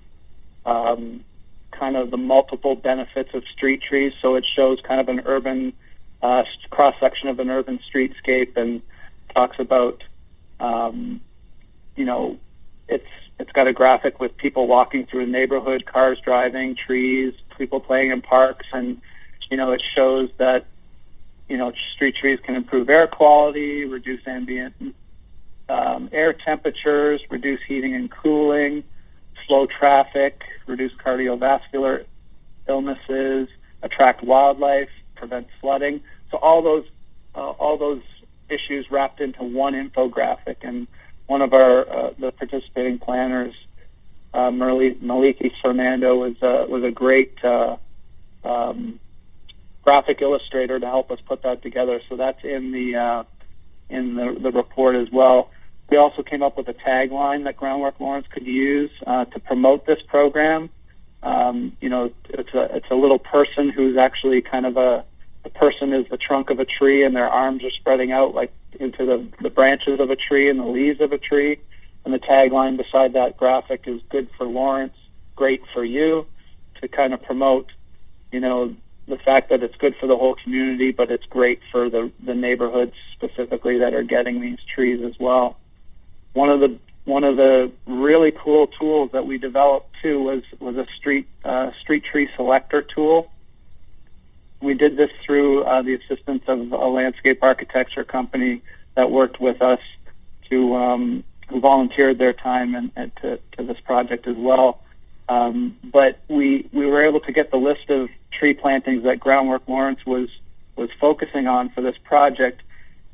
[0.66, 1.24] um,
[1.72, 4.14] kind of the multiple benefits of street trees.
[4.22, 5.74] So it shows kind of an urban
[6.22, 8.82] uh, cross section of an urban streetscape and
[9.34, 10.02] talks about
[10.60, 11.22] um,
[11.96, 12.38] you know,
[12.88, 13.06] it's
[13.40, 18.12] it's got a graphic with people walking through a neighborhood, cars driving, trees, people playing
[18.12, 19.02] in parks, and
[19.50, 20.66] you know, it shows that
[21.48, 24.96] you know street trees can improve air quality, reduce ambient
[25.68, 28.84] um, air temperatures, reduce heating and cooling,
[29.48, 32.06] slow traffic, reduce cardiovascular
[32.68, 33.48] illnesses,
[33.82, 36.02] attract wildlife, prevent flooding.
[36.36, 36.84] So all those
[37.34, 38.02] uh, all those
[38.50, 40.86] issues wrapped into one infographic and
[41.28, 43.54] one of our uh, the participating planners,
[44.34, 47.78] uh, Maliki Fernando, was uh, was a great uh,
[48.44, 49.00] um,
[49.82, 52.02] graphic illustrator to help us put that together.
[52.10, 53.24] So that's in the uh,
[53.90, 55.52] in the, the report as well.
[55.90, 59.86] We also came up with a tagline that Groundwork Lawrence could use uh, to promote
[59.86, 60.70] this program.
[61.24, 65.06] Um, you know, it's a it's a little person who's actually kind of a
[65.46, 68.52] the person is the trunk of a tree and their arms are spreading out like
[68.80, 71.62] into the, the branches of a tree and the leaves of a tree.
[72.04, 74.96] And the tagline beside that graphic is good for Lawrence,
[75.36, 76.26] great for you,
[76.82, 77.72] to kind of promote,
[78.32, 78.76] you know,
[79.08, 82.34] the fact that it's good for the whole community, but it's great for the the
[82.34, 85.58] neighborhoods specifically that are getting these trees as well.
[86.34, 90.76] One of the one of the really cool tools that we developed too was was
[90.76, 93.32] a street uh, street tree selector tool.
[94.66, 98.64] We did this through uh, the assistance of a landscape architecture company
[98.96, 99.80] that worked with us
[100.50, 104.82] to um, who volunteered their time and, and to, to this project as well.
[105.30, 109.68] Um, but we we were able to get the list of tree plantings that Groundwork
[109.68, 110.30] Lawrence was
[110.76, 112.62] was focusing on for this project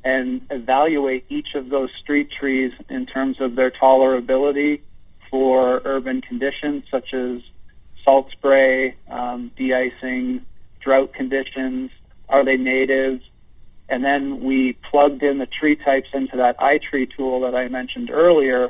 [0.03, 4.81] and evaluate each of those street trees in terms of their tolerability
[5.29, 7.41] for urban conditions such as
[8.03, 10.43] salt spray, um, de-icing,
[10.81, 11.91] drought conditions.
[12.29, 13.23] Are they natives?
[13.89, 18.09] And then we plugged in the tree types into that iTree tool that I mentioned
[18.09, 18.69] earlier,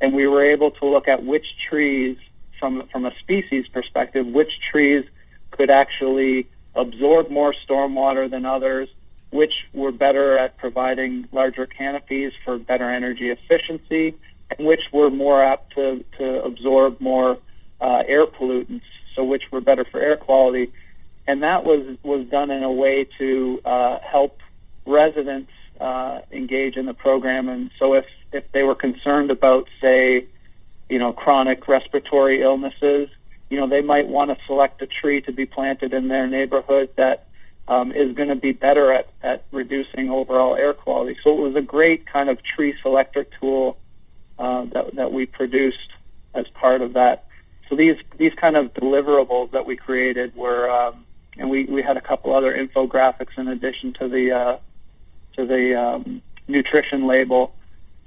[0.00, 2.16] and we were able to look at which trees,
[2.58, 5.04] from from a species perspective, which trees
[5.50, 8.88] could actually absorb more stormwater than others,
[9.30, 14.14] which were better at providing larger canopies for better energy efficiency,
[14.56, 17.38] and which were more apt to, to absorb more
[17.80, 18.82] uh, air pollutants,
[19.14, 20.72] so which were better for air quality.
[21.26, 24.38] And that was, was done in a way to uh, help
[24.86, 27.48] residents uh, engage in the program.
[27.48, 30.26] And so if, if they were concerned about, say,
[30.88, 33.08] you know, chronic respiratory illnesses,
[33.48, 36.90] you know, they might want to select a tree to be planted in their neighborhood
[36.96, 37.26] that
[37.68, 41.16] um, is going to be better at, at reducing overall air quality.
[41.22, 43.76] So it was a great kind of tree selector tool
[44.38, 45.78] uh, that, that we produced
[46.34, 47.26] as part of that.
[47.68, 51.04] So these these kind of deliverables that we created were, um,
[51.38, 54.58] and we, we had a couple other infographics in addition to the uh,
[55.36, 57.54] to the um, nutrition label.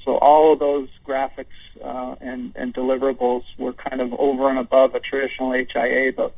[0.03, 1.45] So all of those graphics
[1.83, 6.35] uh, and, and deliverables were kind of over and above a traditional HIA, but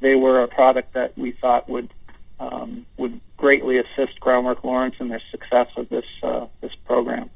[0.00, 1.92] they were a product that we thought would
[2.38, 7.30] um, would greatly assist Groundwork Lawrence in their success of this uh, this program.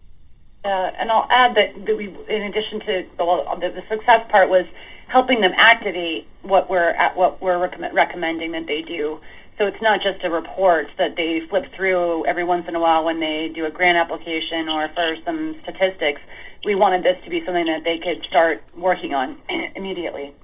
[0.65, 3.25] Uh, and I'll add that, that we, in addition to the,
[3.73, 4.67] the success part, was
[5.09, 9.21] helping them activate what we're at, what we're recommend, recommending that they do.
[9.59, 13.05] So it's not just a report that they flip through every once in a while
[13.05, 16.21] when they do a grant application or for some statistics.
[16.65, 19.37] We wanted this to be something that they could start working on
[19.77, 20.35] immediately.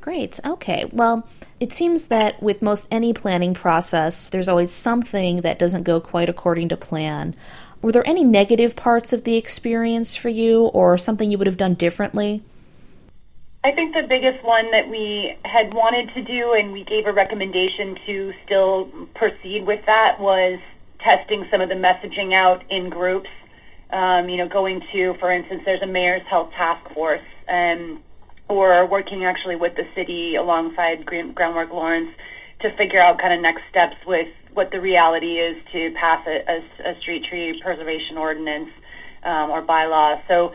[0.00, 0.38] Great.
[0.44, 0.84] Okay.
[0.92, 6.00] Well, it seems that with most any planning process, there's always something that doesn't go
[6.00, 7.34] quite according to plan.
[7.82, 11.56] Were there any negative parts of the experience for you or something you would have
[11.56, 12.42] done differently?
[13.64, 17.12] I think the biggest one that we had wanted to do and we gave a
[17.12, 20.60] recommendation to still proceed with that was
[21.00, 23.28] testing some of the messaging out in groups.
[23.90, 27.22] Um, you know, going to, for instance, there's a mayor's health task force.
[27.48, 28.02] Um,
[28.48, 32.10] or working actually with the city alongside Groundwork Lawrence
[32.60, 36.40] to figure out kind of next steps with what the reality is to pass a,
[36.48, 38.70] a, a street tree preservation ordinance
[39.22, 40.16] um, or bylaw.
[40.28, 40.52] So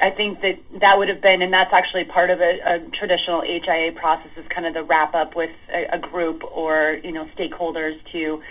[0.00, 3.42] I think that that would have been, and that's actually part of a, a traditional
[3.42, 7.26] HIA process, is kind of the wrap up with a, a group or you know
[7.38, 8.42] stakeholders to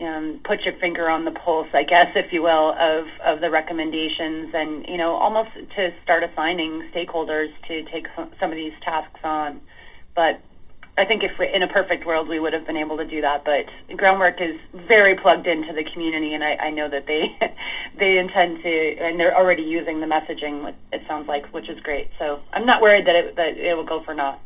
[0.00, 3.50] um, put your finger on the pulse, I guess, if you will, of of the
[3.50, 8.06] recommendations, and you know, almost to start assigning stakeholders to take
[8.38, 9.60] some of these tasks on.
[10.14, 10.40] But
[10.98, 13.22] I think if we, in a perfect world we would have been able to do
[13.22, 17.24] that, but groundwork is very plugged into the community, and I, I know that they
[17.98, 20.74] they intend to, and they're already using the messaging.
[20.92, 22.10] It sounds like, which is great.
[22.18, 24.40] So I'm not worried that it that it will go for naught.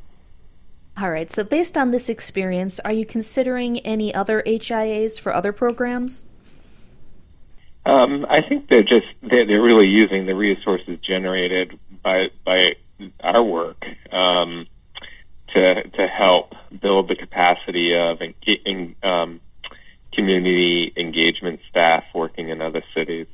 [0.99, 5.53] All right, so based on this experience, are you considering any other HIAs for other
[5.53, 6.27] programs?
[7.85, 12.77] Um, I think they're just they're, they're, really using the resources generated by by
[13.21, 14.67] our work um,
[15.57, 16.53] to to help
[16.83, 18.19] build the capacity of
[18.65, 19.41] in, um,
[20.13, 23.27] community engagement staff working in other cities.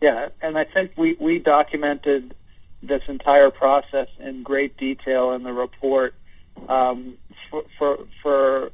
[0.00, 2.34] Yeah, and I think we we documented
[2.82, 6.14] this entire process in great detail in the report
[6.68, 7.16] um,
[7.50, 8.70] for, for for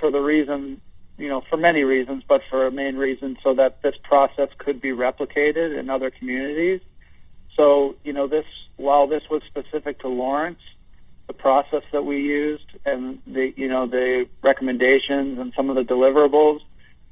[0.00, 0.80] for the reason
[1.18, 4.80] you know for many reasons, but for a main reason so that this process could
[4.80, 6.80] be replicated in other communities.
[7.56, 10.60] So you know this while this was specific to Lawrence,
[11.26, 15.82] the process that we used and the you know the recommendations and some of the
[15.82, 16.60] deliverables,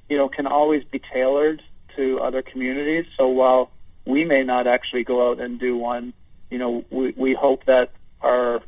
[0.08, 1.62] you know, can always be tailored
[1.96, 3.06] to other communities.
[3.16, 3.70] So while
[4.06, 6.12] we may not actually go out and do one,
[6.50, 7.90] you know, we, we hope that
[8.20, 8.60] our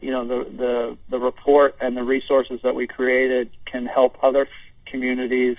[0.00, 4.48] you know the the the report and the resources that we created can help other
[4.86, 5.56] communities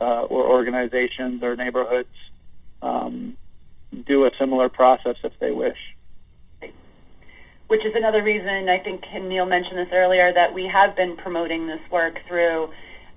[0.00, 2.08] uh, or organizations or neighborhoods
[2.82, 3.36] um,
[4.06, 5.78] do a similar process if they wish.
[7.68, 11.66] Which is another reason I think Neil mentioned this earlier that we have been promoting
[11.66, 12.68] this work through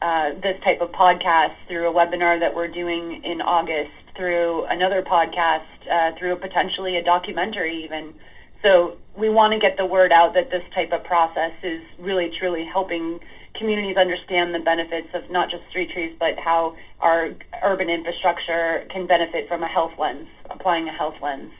[0.01, 5.01] uh, this type of podcast, through a webinar that we're doing in August, through another
[5.01, 8.13] podcast, uh, through potentially a documentary even.
[8.61, 12.29] So we want to get the word out that this type of process is really
[12.39, 13.19] truly helping
[13.57, 17.29] communities understand the benefits of not just street trees, but how our
[17.63, 21.51] urban infrastructure can benefit from a health lens, applying a health lens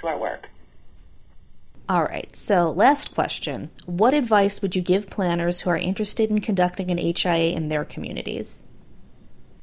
[0.00, 0.46] to our work.
[1.88, 3.70] All right, so last question.
[3.86, 7.84] What advice would you give planners who are interested in conducting an HIA in their
[7.84, 8.66] communities?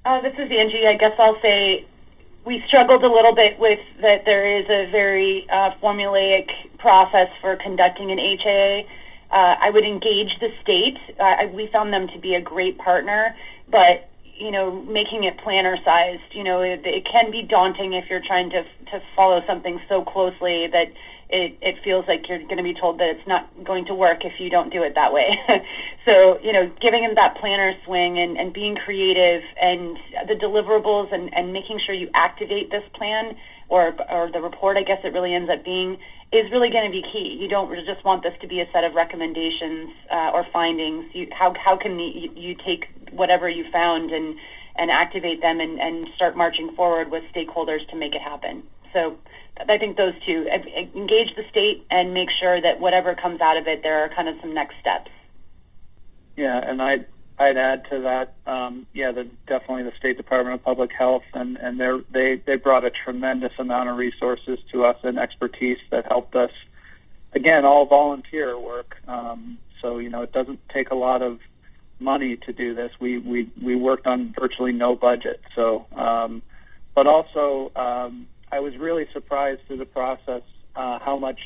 [0.06, 0.88] Uh, this is Angie.
[0.88, 1.86] I guess I'll say
[2.46, 6.48] we struggled a little bit with that there is a very uh, formulaic
[6.80, 8.84] process for conducting an HIA.
[9.30, 10.98] Uh, I would engage the state.
[11.20, 13.36] Uh, we found them to be a great partner,
[13.70, 18.06] but you know, making it planner sized, you know, it, it can be daunting if
[18.10, 20.88] you're trying to to follow something so closely that
[21.34, 24.22] it, it feels like you're going to be told that it's not going to work
[24.22, 25.34] if you don't do it that way.
[26.06, 29.98] so, you know, giving them that planner swing and, and being creative and
[30.30, 33.34] the deliverables and, and making sure you activate this plan
[33.68, 35.98] or, or the report, I guess it really ends up being,
[36.30, 37.42] is really going to be key.
[37.42, 41.10] You don't just want this to be a set of recommendations uh, or findings.
[41.18, 44.38] You, how, how can you, you take whatever you found and,
[44.78, 48.62] and activate them and, and start marching forward with stakeholders to make it happen?
[48.94, 49.18] So,
[49.58, 50.48] I think those two
[50.96, 54.28] engage the state and make sure that whatever comes out of it, there are kind
[54.28, 55.12] of some next steps.
[56.36, 57.06] Yeah, and I'd
[57.38, 58.34] I'd add to that.
[58.52, 61.80] Um, yeah, the, definitely the State Department of Public Health, and and
[62.12, 66.52] they they brought a tremendous amount of resources to us and expertise that helped us.
[67.36, 68.96] Again, all volunteer work.
[69.08, 71.40] Um, so you know, it doesn't take a lot of
[72.00, 72.92] money to do this.
[73.00, 75.42] We we we worked on virtually no budget.
[75.56, 76.42] So, um,
[76.96, 80.44] but also um, I was really surprised through the process
[80.76, 81.40] uh, how much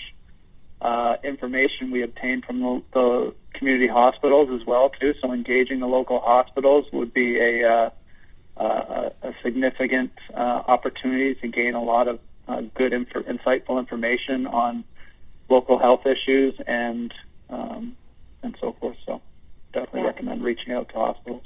[0.82, 5.14] uh, information we obtained from the, the, community hospitals as well too.
[5.20, 7.90] So engaging the local hospitals would be a uh,
[8.62, 14.46] uh a significant uh, opportunity to gain a lot of uh, good, inf- insightful information
[14.46, 14.84] on
[15.50, 17.12] local health issues and
[17.50, 17.96] um,
[18.44, 18.98] and so forth.
[19.08, 19.22] So
[19.74, 20.08] definitely yeah.
[20.08, 21.46] recommend reaching out to hospitals.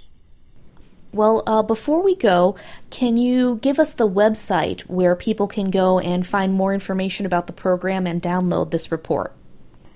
[1.13, 2.55] Well, uh, before we go,
[2.89, 7.47] can you give us the website where people can go and find more information about
[7.47, 9.33] the program and download this report?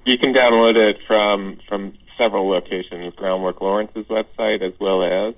[0.05, 3.15] You can download it from from several locations.
[3.15, 5.35] Groundwork Lawrence's website, as well as